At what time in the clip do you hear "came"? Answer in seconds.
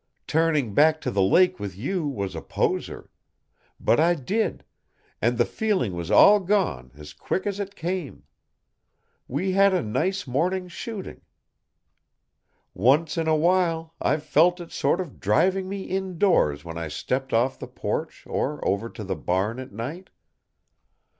7.75-8.23